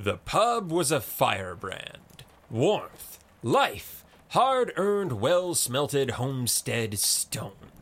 [0.00, 2.22] The pub was a firebrand.
[2.50, 7.72] Warmth, life, hard earned, well smelted homestead stone.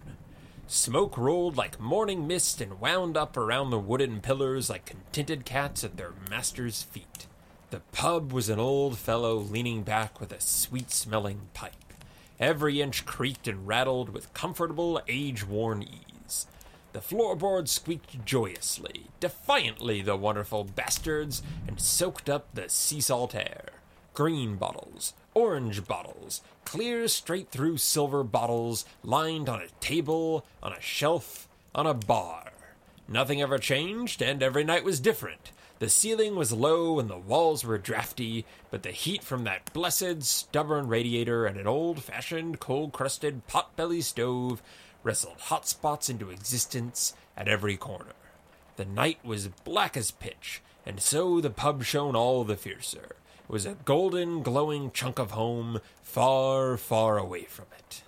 [0.66, 5.84] Smoke rolled like morning mist and wound up around the wooden pillars like contented cats
[5.84, 7.26] at their master's feet.
[7.68, 11.74] The pub was an old fellow leaning back with a sweet smelling pipe.
[12.40, 16.05] Every inch creaked and rattled with comfortable, age worn ease.
[16.96, 23.66] The floorboards squeaked joyously, defiantly, the wonderful bastards, and soaked up the sea salt air.
[24.14, 30.80] Green bottles, orange bottles, clear straight through silver bottles, lined on a table, on a
[30.80, 32.50] shelf, on a bar.
[33.06, 35.52] Nothing ever changed, and every night was different.
[35.78, 40.22] The ceiling was low and the walls were drafty, but the heat from that blessed,
[40.22, 44.62] stubborn radiator and an old fashioned, cold crusted pot belly stove
[45.06, 48.12] wrestled hot spots into existence at every corner.
[48.74, 53.14] The night was black as pitch, and so the pub shone all the fiercer.
[53.48, 58.02] It was a golden, glowing chunk of home, far, far away from it.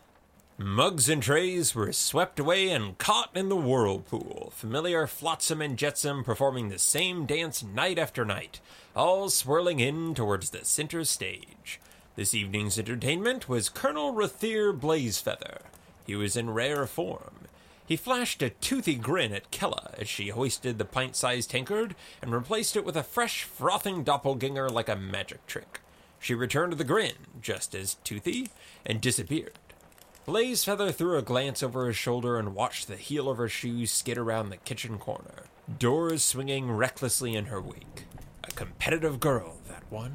[0.59, 6.25] Mugs and trays were swept away and caught in the whirlpool, familiar flotsam and jetsam
[6.25, 8.59] performing the same dance night after night,
[8.97, 11.79] all swirling in towards the center stage.
[12.17, 15.61] This evening's entertainment was Colonel Rathier Blazefeather.
[16.09, 17.47] He was in rare form.
[17.87, 22.33] He flashed a toothy grin at Kella as she hoisted the pint sized tankard and
[22.33, 25.81] replaced it with a fresh, frothing doppelganger like a magic trick.
[26.19, 28.49] She returned the grin, just as toothy,
[28.87, 29.59] and disappeared.
[30.27, 34.17] Blazefeather threw a glance over his shoulder and watched the heel of her shoes skid
[34.17, 35.45] around the kitchen corner,
[35.79, 38.05] doors swinging recklessly in her wake.
[38.45, 40.15] A competitive girl, that one.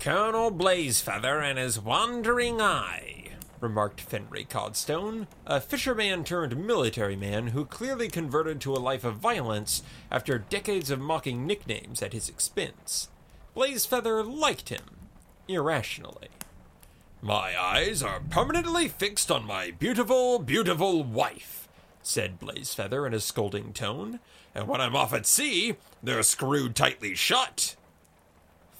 [0.00, 3.27] Colonel Blazefeather and his wandering eye,
[3.60, 9.16] remarked Fenry Codstone, a fisherman turned military man who clearly converted to a life of
[9.16, 13.08] violence after decades of mocking nicknames at his expense.
[13.56, 14.84] Blazefeather liked him,
[15.48, 16.28] irrationally.
[17.20, 21.68] My eyes are permanently fixed on my beautiful, beautiful wife,
[22.02, 24.20] said Blazefeather in a scolding tone,
[24.54, 27.74] and when I'm off at sea, they're screwed tightly shut.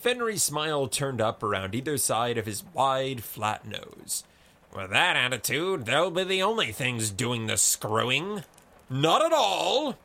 [0.00, 4.22] Fenry's smile turned up around either side of his wide, flat nose.
[4.74, 8.44] With that attitude, they'll be the only things doing the screwing.
[8.90, 9.96] Not at all!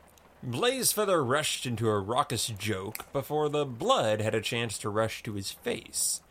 [0.45, 5.33] Blazefeather rushed into a raucous joke before the blood had a chance to rush to
[5.33, 6.21] his face.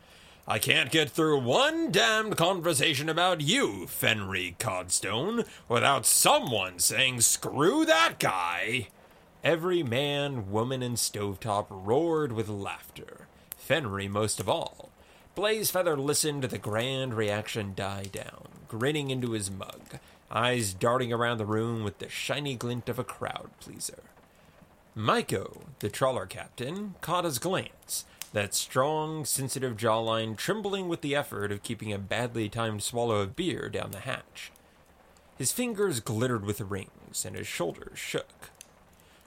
[0.47, 7.85] I can't get through one damned conversation about you, Fenry Codstone, without someone saying, screw
[7.85, 8.89] that guy.
[9.43, 13.27] Every man, woman, and stovetop roared with laughter,
[13.57, 14.92] Fenry most of all.
[15.35, 19.99] Blazefeather listened to the grand reaction die down, grinning into his mug,
[20.29, 24.03] eyes darting around the room with the shiny glint of a crowd pleaser.
[24.95, 31.51] Myko, the trawler captain, caught his glance that strong, sensitive jawline trembling with the effort
[31.51, 34.51] of keeping a badly timed swallow of beer down the hatch.
[35.37, 38.51] His fingers glittered with rings, and his shoulders shook.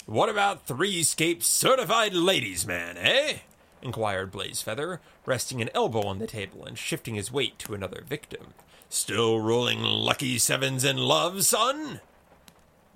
[0.06, 3.38] What about three scape certified ladies, man, eh?
[3.82, 8.54] Inquired Blazefeather, resting an elbow on the table and shifting his weight to another victim.
[8.88, 12.00] Still rolling lucky sevens in love, son?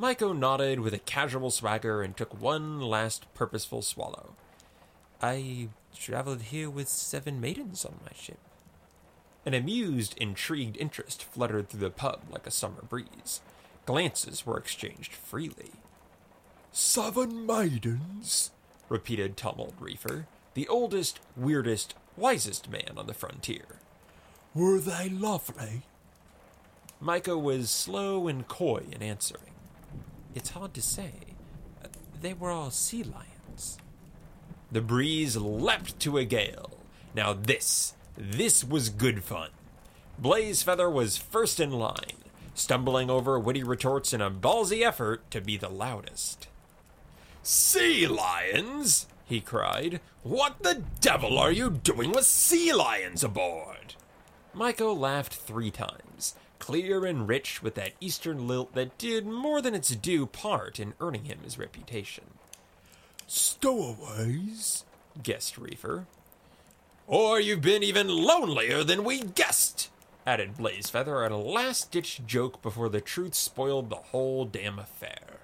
[0.00, 4.34] Myko nodded with a casual swagger and took one last purposeful swallow.
[5.20, 8.38] I traveled here with seven maidens on my ship.
[9.44, 13.40] An amused, intrigued interest fluttered through the pub like a summer breeze.
[13.84, 15.72] Glances were exchanged freely.
[16.72, 18.52] Seven maidens?
[18.88, 23.80] repeated Tumult Reefer, the oldest, weirdest, wisest man on the frontier.
[24.54, 25.82] Were they lovely?
[27.02, 29.54] Myko was slow and coy in answering.
[30.34, 31.12] It's hard to say.
[32.20, 33.78] They were all sea lions.
[34.70, 36.78] The breeze leapt to a gale.
[37.14, 39.50] Now this, this was good fun.
[40.20, 42.18] Blazefeather was first in line,
[42.54, 46.48] stumbling over witty retorts in a ballsy effort to be the loudest.
[47.42, 49.06] Sea lions!
[49.30, 50.00] He cried.
[50.22, 53.94] What the devil are you doing with sea lions aboard?
[54.54, 59.74] Myko laughed three times, clear and rich with that eastern lilt that did more than
[59.74, 62.24] its due part in earning him his reputation.
[63.26, 64.84] Stowaways,
[65.22, 66.06] guessed Reefer.
[67.06, 69.90] Or you've been even lonelier than we guessed,
[70.26, 75.39] added Blazefeather at a last ditch joke before the truth spoiled the whole damn affair.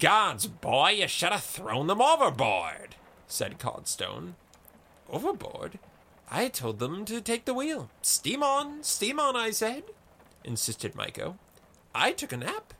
[0.00, 2.94] Gods, boy, you should have thrown them overboard,
[3.26, 4.34] said Codstone.
[5.10, 5.80] Overboard?
[6.30, 7.90] I told them to take the wheel.
[8.00, 9.82] Steam on, steam on, I said,
[10.44, 11.36] insisted Myko.
[11.96, 12.74] I took a nap.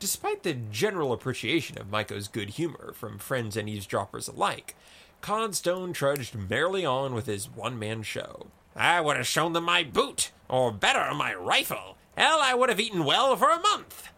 [0.00, 4.74] Despite the general appreciation of Maiko's good humor from friends and eavesdroppers alike,
[5.22, 8.48] Codstone trudged merrily on with his one man show.
[8.76, 11.96] I would have shown them my boot, or better, my rifle.
[12.18, 14.08] Hell, I would have eaten well for a month.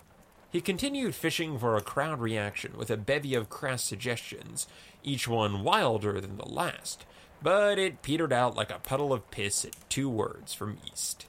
[0.55, 4.69] He continued fishing for a crowd reaction with a bevy of crass suggestions,
[5.03, 7.07] each one wilder than the last,
[7.43, 11.27] but it petered out like a puddle of piss at two words from east.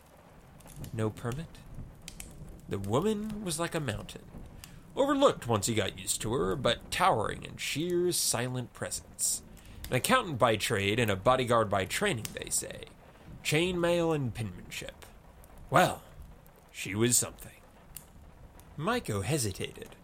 [0.94, 1.57] No permit?
[2.69, 4.22] The woman was like a mountain,
[4.95, 9.42] overlooked once he got used to her, but towering in sheer silent presence.
[9.89, 12.83] An accountant by trade and a bodyguard by training, they say.
[13.44, 15.04] Chainmail and penmanship.
[15.71, 16.04] Well,
[16.71, 17.55] she was something.
[18.77, 19.95] Maiko hesitated.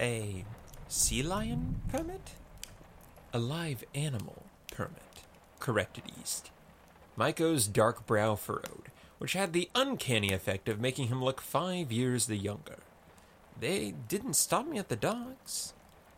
[0.00, 0.44] A
[0.88, 2.32] sea lion permit?
[3.34, 5.24] A live animal permit,
[5.60, 6.50] corrected East.
[7.18, 12.26] Maiko's dark brow furrowed, which had the uncanny effect of making him look five years
[12.26, 12.78] the younger.
[13.60, 15.74] They didn't stop me at the docks.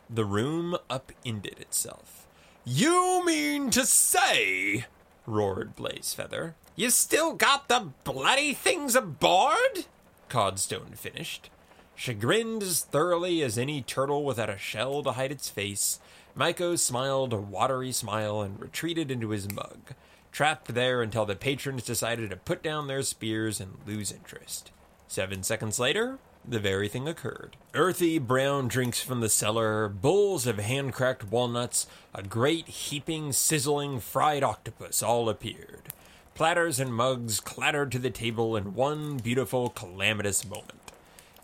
[0.08, 2.28] The room upended itself.
[2.64, 4.86] You mean to say,
[5.26, 9.86] roared Blazefeather, you still got the bloody things aboard?
[10.28, 11.50] Codstone finished.
[12.00, 16.00] Chagrined as thoroughly as any turtle without a shell to hide its face,
[16.34, 19.92] Maiko smiled a watery smile and retreated into his mug,
[20.32, 24.72] trapped there until the patrons decided to put down their spears and lose interest.
[25.08, 27.58] Seven seconds later, the very thing occurred.
[27.74, 34.00] Earthy brown drinks from the cellar, bowls of hand cracked walnuts, a great heaping, sizzling
[34.00, 35.92] fried octopus all appeared.
[36.34, 40.79] Platters and mugs clattered to the table in one beautiful, calamitous moment.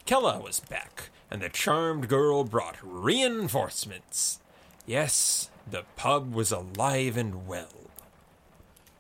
[0.06, 4.38] Kella was back, and the charmed girl brought reinforcements.
[4.86, 7.90] Yes, the pub was alive and well.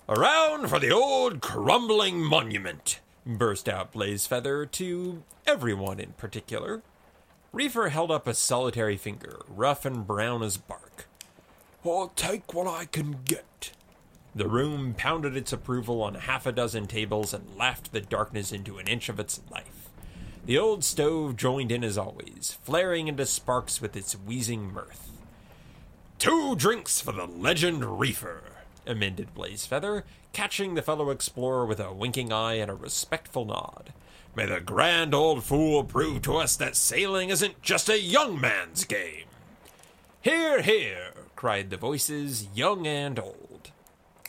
[0.08, 6.82] Around for the old crumbling monument, burst out Blazefeather to everyone in particular.
[7.52, 11.06] Reefer held up a solitary finger, rough and brown as bark.
[11.84, 13.70] I'll take what I can get.
[14.34, 18.78] The room pounded its approval on half a dozen tables and laughed the darkness into
[18.78, 19.75] an inch of its life.
[20.46, 25.10] The old stove joined in as always, flaring into sparks with its wheezing mirth.
[26.20, 28.44] Two drinks for the legend Reefer,
[28.86, 33.92] amended Blazefeather, catching the fellow explorer with a winking eye and a respectful nod.
[34.36, 38.84] May the grand old fool prove to us that sailing isn't just a young man's
[38.84, 39.26] game.
[40.22, 43.72] Hear, hear, cried the voices, young and old.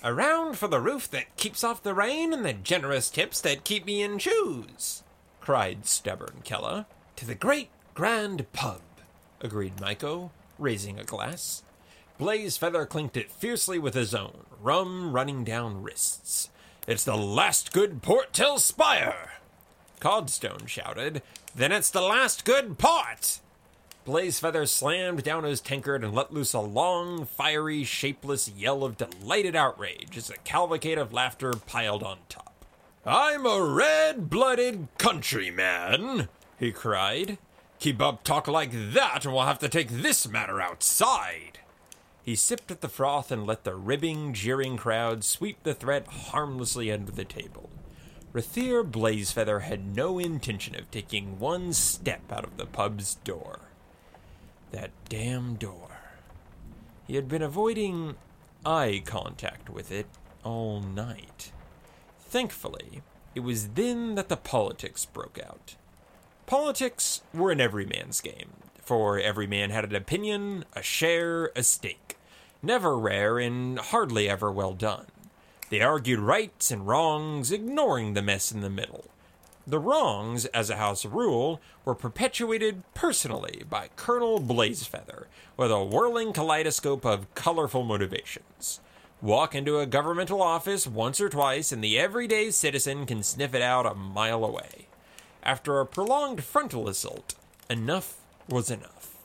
[0.03, 3.85] Around for the roof that keeps off the rain and the generous tips that keep
[3.85, 5.03] me in shoes,
[5.47, 6.85] cried stubborn Kella.
[7.15, 8.81] To the great grand pub,
[9.39, 11.63] agreed Maiko, raising a glass.
[12.19, 16.49] Blazefeather clinked it fiercely with his own, rum running down wrists.
[16.85, 19.35] It's the last good port till Spire!
[20.01, 21.21] Codstone shouted.
[21.55, 23.39] Then it's the last good port!
[24.05, 29.55] Blazefeather slammed down his tankard and let loose a long, fiery, shapeless yell of delighted
[29.55, 32.56] outrage as a cavalcade of laughter piled on top.
[33.09, 36.27] I'm a red blooded countryman,
[36.59, 37.37] he cried.
[37.79, 41.59] Keep up talk like that, and we'll have to take this matter outside.
[42.21, 46.91] He sipped at the froth and let the ribbing, jeering crowd sweep the threat harmlessly
[46.91, 47.69] under the table.
[48.33, 53.61] Rathir Blazefeather had no intention of taking one step out of the pub's door.
[54.71, 56.01] That damn door.
[57.07, 58.17] He had been avoiding
[58.65, 60.07] eye contact with it
[60.43, 61.53] all night.
[62.29, 63.01] Thankfully,
[63.35, 65.75] it was then that the politics broke out.
[66.45, 72.17] Politics were an everyman's game, for every man had an opinion, a share, a stake.
[72.61, 75.05] Never rare and hardly ever well done.
[75.69, 79.05] They argued rights and wrongs, ignoring the mess in the middle.
[79.65, 85.25] The wrongs, as a house rule, were perpetuated personally by Colonel Blazefeather
[85.57, 88.79] with a whirling kaleidoscope of colorful motivations.
[89.21, 93.63] Walk into a governmental office once or twice, and the everyday citizen can sniff it
[93.63, 94.87] out a mile away.
[95.41, 97.33] After a prolonged frontal assault,
[97.67, 99.15] enough was enough.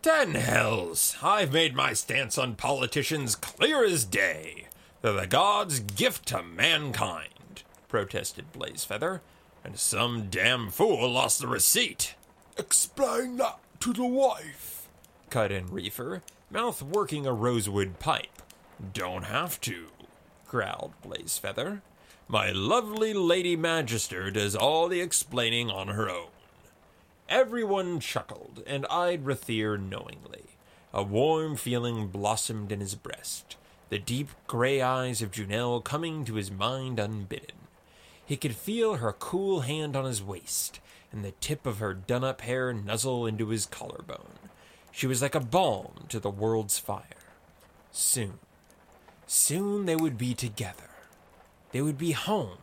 [0.00, 1.16] Ten hells!
[1.22, 4.68] I've made my stance on politicians clear as day.
[5.02, 9.20] They're the gods' gift to mankind, protested Blazefeather,
[9.64, 12.14] and some damn fool lost the receipt.
[12.56, 14.86] Explain that to the wife,
[15.30, 18.28] cut in Reefer, mouth working a rosewood pipe.
[18.92, 19.86] Don't have to,
[20.46, 21.82] growled Blazefeather.
[22.28, 26.28] My lovely Lady Magister does all the explaining on her own.
[27.28, 30.44] Everyone chuckled and eyed Rathir knowingly.
[30.92, 33.56] A warm feeling blossomed in his breast
[33.90, 37.58] the deep gray eyes of Junelle coming to his mind unbidden.
[38.26, 40.80] He could feel her cool hand on his waist,
[41.12, 44.38] and the tip of her done up hair nuzzle into his collarbone.
[44.90, 47.02] She was like a balm to the world's fire.
[47.92, 48.38] Soon,
[49.26, 50.90] soon they would be together.
[51.72, 52.58] They would be home.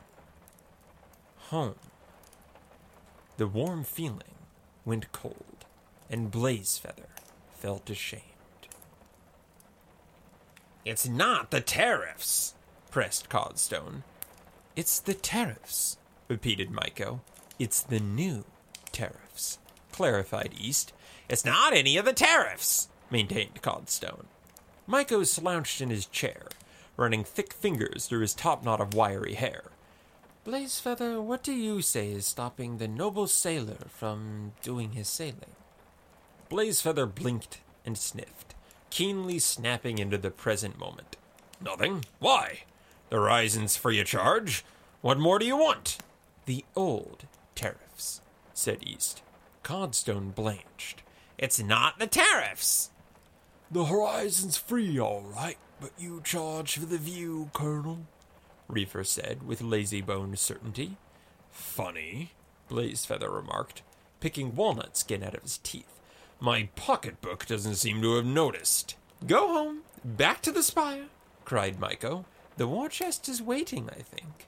[1.50, 1.76] Home.
[3.38, 4.36] The warm feeling
[4.86, 5.66] went cold,
[6.10, 7.10] and Blazefeather
[7.54, 8.24] felt ashamed.
[10.86, 12.56] It's not the tariffs,
[12.90, 14.04] pressed Codstone.
[14.76, 17.20] It's the tariffs, repeated Myko.
[17.60, 18.46] It's the new
[18.92, 19.60] tariffs,
[19.92, 20.94] clarified East.
[21.30, 24.26] It's not any of the tariffs, maintained Codstone.
[24.92, 26.48] Myko slouched in his chair,
[26.98, 29.64] running thick fingers through his top knot of wiry hair.
[30.46, 35.56] Blazefeather, what do you say is stopping the noble sailor from doing his sailing?
[36.50, 38.54] Blazefeather blinked and sniffed,
[38.90, 41.16] keenly snapping into the present moment.
[41.64, 42.04] Nothing.
[42.20, 42.64] Why?
[43.10, 44.66] The horizon's free of charge.
[45.00, 46.00] What more do you want?
[46.48, 48.20] The old tariffs,
[48.54, 49.22] said East.
[49.64, 51.02] Codstone blanched.
[51.38, 52.90] It's not the tariffs.
[53.72, 58.00] The horizon's free, all right, but you charge for the view, Colonel,
[58.68, 60.98] Reefer said with lazy boned certainty.
[61.50, 62.32] Funny,
[62.70, 63.82] Blazefeather remarked,
[64.20, 66.02] picking walnut skin out of his teeth.
[66.42, 68.96] My pocketbook doesn't seem to have noticed.
[69.26, 71.06] Go home, back to the spire,
[71.46, 72.26] cried Myko.
[72.58, 74.48] The war chest is waiting, I think.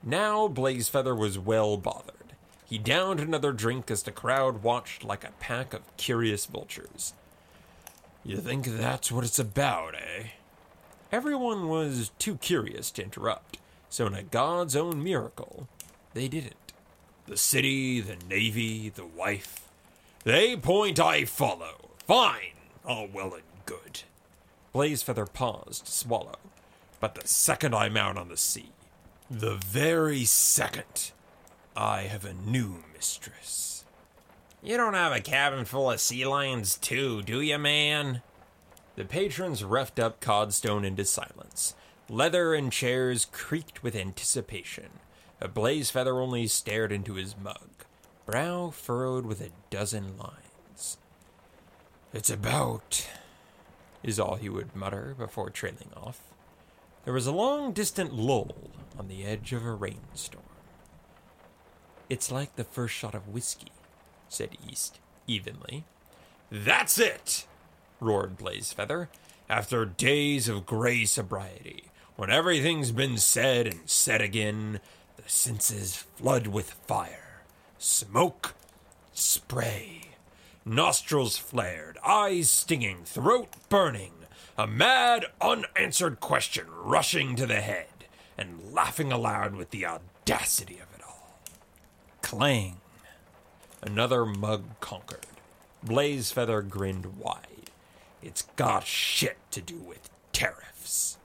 [0.00, 2.36] Now Blazefeather was well bothered.
[2.66, 7.14] He downed another drink as the crowd watched like a pack of curious vultures.
[8.24, 10.28] You think that's what it's about, eh?
[11.12, 13.58] Everyone was too curious to interrupt,
[13.90, 15.68] so in a God's own miracle,
[16.14, 16.72] they didn't.
[17.26, 19.68] The city, the navy, the wife,
[20.24, 21.90] they point, I follow.
[22.06, 22.54] Fine,
[22.84, 24.02] all well and good.
[24.74, 26.38] Blazefeather paused to swallow.
[27.00, 28.72] But the second I'm out on the sea,
[29.30, 31.12] the very second,
[31.76, 33.83] I have a new mistress.
[34.64, 38.22] You don't have a cabin full of sea lions, too, do you, man?
[38.96, 41.74] The patrons roughed up Codstone into silence.
[42.08, 44.88] Leather and chairs creaked with anticipation.
[45.38, 47.84] A Blazefeather only stared into his mug,
[48.24, 50.96] brow furrowed with a dozen lines.
[52.14, 53.06] It's about,
[54.02, 56.22] is all he would mutter before trailing off.
[57.04, 58.56] There was a long distant lull
[58.98, 60.42] on the edge of a rainstorm.
[62.08, 63.72] It's like the first shot of whiskey,
[64.34, 65.84] said East, evenly.
[66.50, 67.46] That's it!
[68.00, 69.08] roared Blazefeather.
[69.48, 71.84] After days of gray sobriety,
[72.16, 74.80] when everything's been said and said again,
[75.16, 77.42] the senses flood with fire,
[77.78, 78.54] smoke,
[79.12, 80.00] spray,
[80.64, 84.12] nostrils flared, eyes stinging, throat burning,
[84.56, 87.86] a mad, unanswered question rushing to the head,
[88.36, 91.38] and laughing aloud with the audacity of it all.
[92.22, 92.78] Clang!
[93.84, 95.26] Another mug conquered.
[95.84, 97.70] Blazefeather grinned wide.
[98.22, 101.18] It's got shit to do with tariffs.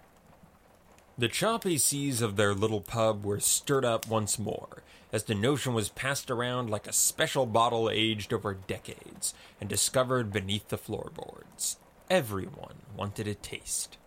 [1.18, 5.74] The choppy seas of their little pub were stirred up once more, as the notion
[5.74, 11.78] was passed around like a special bottle aged over decades and discovered beneath the floorboards.
[12.10, 13.98] Everyone wanted a taste.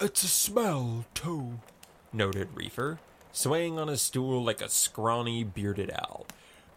[0.00, 1.60] It's a smell, too,
[2.12, 2.98] noted Reefer,
[3.30, 6.26] swaying on his stool like a scrawny, bearded owl.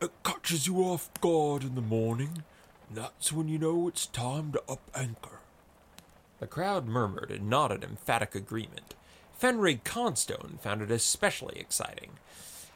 [0.02, 2.42] It catches you off guard in the morning.
[2.90, 5.42] That's when you know it's time to up anchor.
[6.40, 8.96] The crowd murmured and nodded emphatic agreement.
[9.40, 12.14] Fenry Codstone found it especially exciting.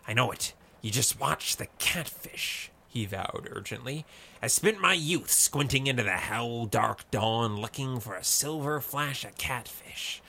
[0.07, 0.53] I know it.
[0.83, 4.05] You just watch the catfish, he vowed urgently.
[4.43, 9.25] I spent my youth squinting into the hell dark dawn looking for a silver flash
[9.25, 10.21] of catfish.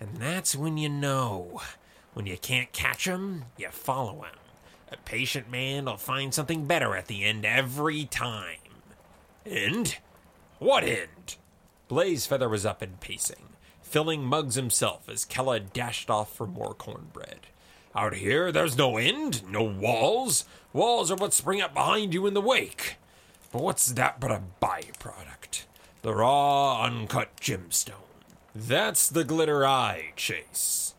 [0.00, 1.60] And that's when you know.
[2.14, 4.38] When you can't catch 'em, you follow 'em.
[4.92, 8.58] A patient man will find something better at the end every time.
[9.46, 9.98] End?
[10.58, 11.36] What end?
[11.88, 13.50] Blazefeather was up and pacing,
[13.82, 17.46] filling mugs himself as Kella dashed off for more cornbread.
[17.94, 20.44] Out here, there's no end, no walls.
[20.72, 22.96] Walls are what spring up behind you in the wake.
[23.52, 25.64] But what's that but a byproduct?
[26.02, 27.94] The raw, uncut gemstone.
[28.54, 30.94] That's the glitter I chase.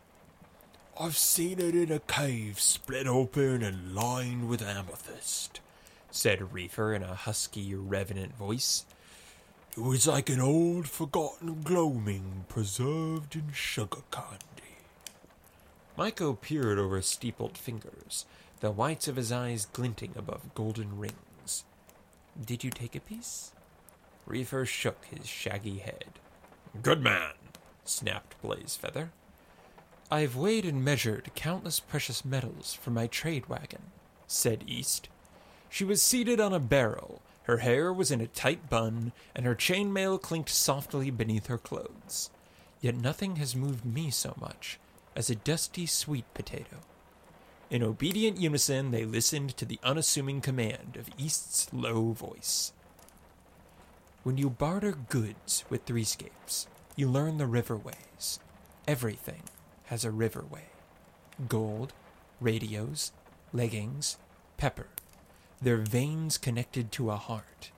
[1.00, 5.60] I've seen it in a cave split open and lined with amethyst,
[6.10, 8.84] said Reefer in a husky, revenant voice.
[9.74, 14.76] It was like an old forgotten gloaming preserved in sugar candy.
[15.96, 18.26] Myko peered over steepled fingers,
[18.60, 21.64] the whites of his eyes glinting above golden rings.
[22.44, 23.52] Did you take a piece?
[24.26, 26.18] Reefer shook his shaggy head.
[26.82, 27.32] Good man,
[27.82, 28.34] snapped
[30.12, 30.18] Blazefeather.
[30.18, 33.82] I've weighed and measured countless precious metals for my trade wagon,
[34.26, 35.08] said East.
[35.70, 39.54] She was seated on a barrel, her hair was in a tight bun, and her
[39.54, 42.30] chainmail clinked softly beneath her clothes.
[42.80, 44.78] Yet nothing has moved me so much
[45.16, 46.78] as a dusty sweet potato.
[47.70, 52.72] In obedient unison, they listened to the unassuming command of East's low voice.
[54.24, 56.66] When you barter goods with threescapes,
[56.96, 58.38] you learn the river ways.
[58.86, 59.42] Everything
[59.86, 60.66] has a riverway
[61.48, 61.92] gold,
[62.40, 63.12] radios,
[63.52, 64.16] leggings,
[64.56, 64.88] pepper,
[65.60, 67.70] their veins connected to a heart.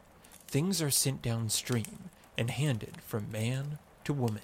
[0.49, 4.43] Things are sent downstream and handed from man to woman.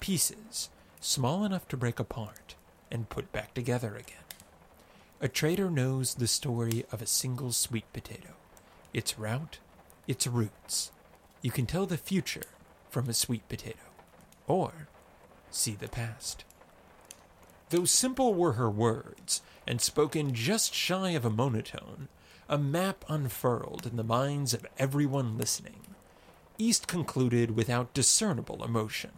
[0.00, 0.68] Pieces,
[1.00, 2.54] small enough to break apart
[2.90, 4.24] and put back together again.
[5.20, 8.34] A trader knows the story of a single sweet potato,
[8.92, 9.58] its route,
[10.06, 10.92] its roots.
[11.42, 12.46] You can tell the future
[12.90, 13.78] from a sweet potato,
[14.46, 14.88] or
[15.50, 16.44] see the past.
[17.70, 22.08] Though simple were her words, and spoken just shy of a monotone,
[22.48, 25.80] a map unfurled in the minds of everyone listening.
[26.58, 29.10] East concluded without discernible emotion.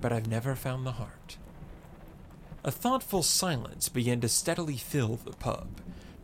[0.00, 1.38] But I've never found the heart.
[2.62, 5.68] A thoughtful silence began to steadily fill the pub,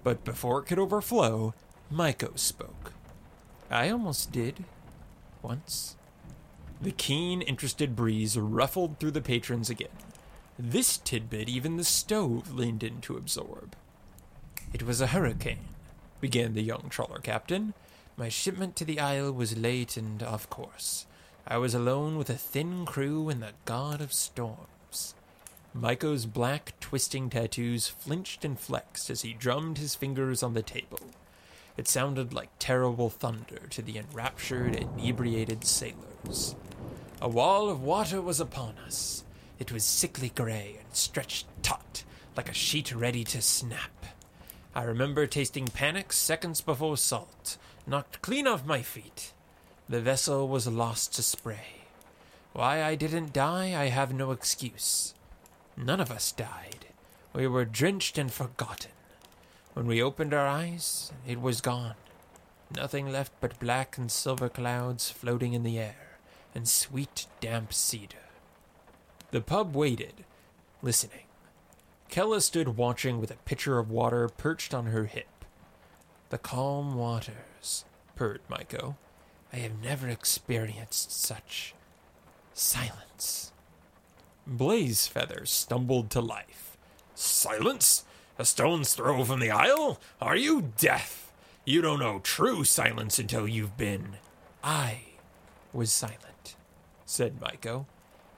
[0.05, 1.55] but before it could overflow,
[1.93, 2.93] Maiko spoke.
[3.71, 4.65] I almost did.
[5.41, 5.97] Once.
[6.81, 9.89] The keen, interested breeze ruffled through the patrons again.
[10.65, 13.75] This tidbit even the stove leaned in to absorb.
[14.73, 15.65] It was a hurricane,
[16.21, 17.75] began the young trawler captain.
[18.17, 21.07] My shipment to the isle was late and off course.
[21.49, 25.17] I was alone with a thin crew and the god of storms.
[25.75, 31.01] Maiko's black, twisting tattoos flinched and flexed as he drummed his fingers on the table.
[31.77, 36.55] It sounded like terrible thunder to the enraptured, inebriated sailors.
[37.21, 39.25] A wall of water was upon us.
[39.63, 42.03] It was sickly gray and stretched taut,
[42.37, 44.07] like a sheet ready to snap.
[44.75, 49.33] I remember tasting panic seconds before salt, knocked clean off my feet.
[49.89, 51.85] The vessel was lost to spray.
[52.53, 55.15] Why I didn't die, I have no excuse.
[55.77, 56.87] None of us died.
[57.33, 58.91] We were drenched and forgotten.
[59.75, 61.95] When we opened our eyes, it was gone.
[62.75, 66.19] Nothing left but black and silver clouds floating in the air,
[66.53, 68.22] and sweet, damp cedar.
[69.33, 70.25] The pub waited,
[70.83, 71.25] listening.
[72.11, 75.47] Kella stood watching with a pitcher of water perched on her hip.
[76.29, 78.97] The calm waters, purred Maiko.
[79.51, 81.75] I have never experienced such
[82.53, 83.53] silence.
[84.47, 86.77] Blazefeather stumbled to life.
[87.15, 88.05] Silence?
[88.39, 89.99] A stone's throw from the isle?
[90.21, 91.33] Are you deaf?
[91.65, 94.17] You don't know true silence until you've been.
[94.63, 95.01] I
[95.73, 96.57] was silent,
[97.07, 97.87] said Maiko.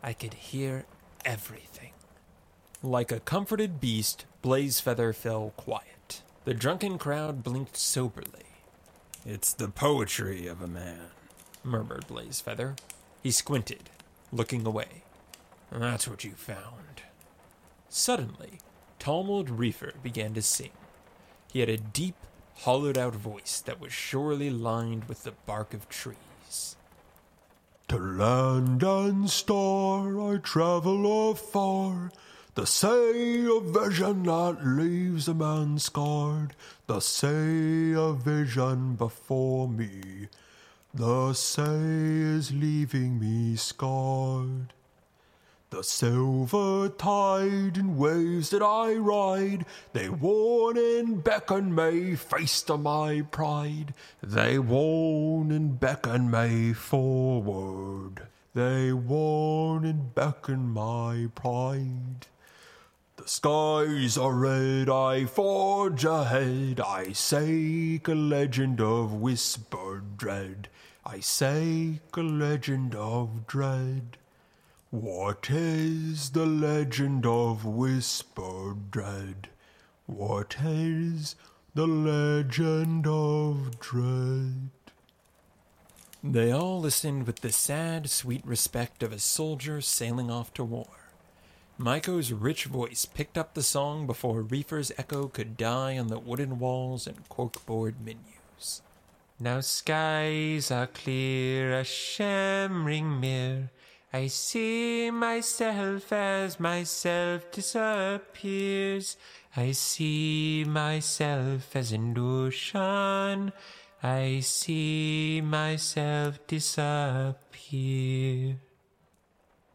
[0.04, 0.84] I could hear
[1.24, 1.92] everything.
[2.82, 6.20] Like a comforted beast, Blazefeather fell quiet.
[6.44, 8.44] The drunken crowd blinked soberly.
[9.24, 11.06] It's the poetry of a man,
[11.62, 12.76] murmured Blazefeather.
[13.22, 13.88] He squinted,
[14.30, 15.04] looking away.
[15.72, 17.00] That's what you found.
[17.88, 18.58] Suddenly,
[18.98, 20.72] Talmud Reefer began to sing.
[21.50, 22.16] He had a deep,
[22.56, 26.76] hollowed out voice that was surely lined with the bark of trees.
[27.94, 32.10] To land and star I travel afar,
[32.56, 36.56] the say of vision that leaves a man scarred,
[36.88, 40.26] the say of vision before me,
[40.92, 44.72] the say is leaving me scarred.
[45.74, 52.76] The silver tide and waves that I ride, they warn and beckon me face to
[52.76, 53.92] my pride.
[54.22, 58.28] They warn and beckon me forward.
[58.54, 62.28] They warn and beckon my pride.
[63.16, 66.78] The skies are red, I forge ahead.
[66.78, 70.68] I sake a legend of whispered dread.
[71.04, 74.18] I sake a legend of dread.
[74.94, 79.48] What is the legend of whispered dread?
[80.06, 81.34] What is
[81.74, 84.70] the legend of dread?
[86.22, 91.10] They all listened with the sad, sweet respect of a soldier sailing off to war.
[91.76, 96.60] Maiko's rich voice picked up the song before Reefer's echo could die on the wooden
[96.60, 98.80] walls and corkboard menus.
[99.40, 103.70] Now skies are clear, a shimmering mirror.
[104.14, 109.16] I see myself as myself disappears.
[109.56, 113.52] I see myself as an ocean.
[114.04, 117.34] I see myself disappear.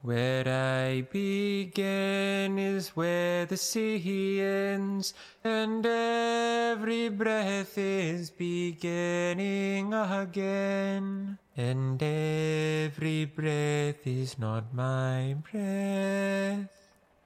[0.04, 11.40] Where I begin is where the sea ends, and every breath is beginning again.
[11.60, 16.70] And every breath is not my breath,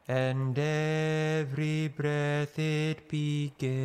[0.08, 3.76] and every breath it begins.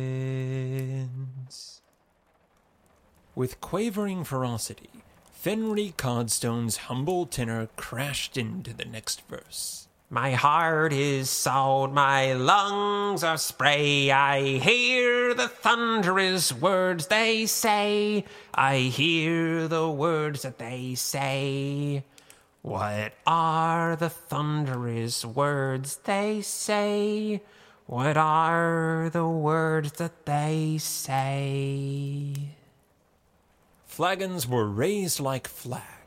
[3.35, 9.88] With quavering ferocity, Fenry Codstone's humble tenor crashed into the next verse.
[10.11, 14.09] My heart is salt, my lungs are spray.
[14.09, 18.25] I hear the thunderous words they say.
[18.51, 22.03] I hear the words that they say.
[22.63, 27.43] What are the thunderous words they say?
[27.85, 32.33] What are the words that they say?
[33.85, 35.98] Flagons were raised like flags.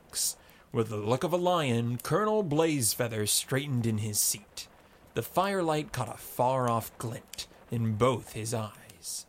[0.73, 4.69] With the look of a lion, Colonel Blazefeather straightened in his seat.
[5.13, 9.27] The firelight caught a far off glint in both his eyes.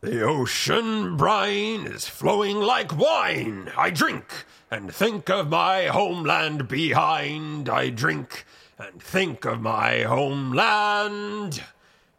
[0.00, 3.70] The ocean brine is flowing like wine.
[3.76, 7.68] I drink and think of my homeland behind.
[7.68, 8.44] I drink
[8.76, 11.62] and think of my homeland.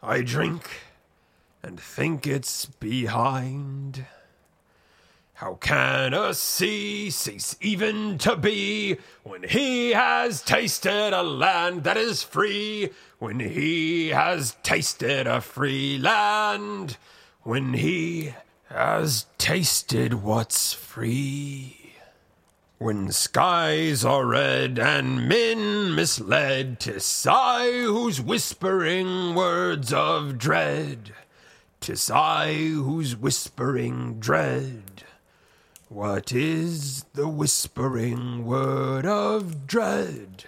[0.01, 0.69] I drink
[1.61, 4.05] and think it's behind.
[5.39, 11.97] How can a sea cease even to be when he has tasted a land that
[11.97, 12.91] is free?
[13.19, 16.95] When he has tasted a free land?
[17.41, 18.33] When he
[18.69, 21.95] has tasted what's free?
[22.77, 31.13] When skies are red and men misled, 'tis I who's whispering words of dread.
[31.81, 35.03] 'Tis I who's whispering dread.
[35.89, 40.45] What is the whispering word of dread?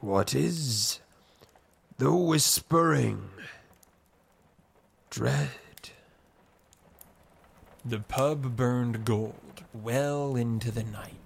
[0.00, 1.00] What is
[1.98, 3.28] the whispering
[5.10, 5.48] dread?
[7.84, 11.25] The pub burned gold well into the night.